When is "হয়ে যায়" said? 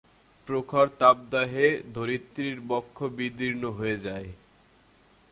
3.71-4.29